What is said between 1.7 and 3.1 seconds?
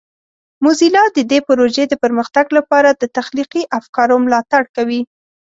د پرمختګ لپاره د